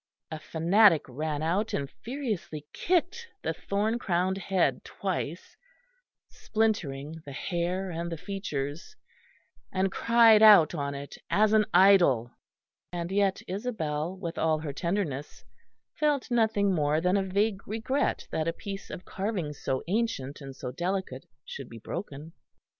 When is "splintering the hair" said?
6.27-7.91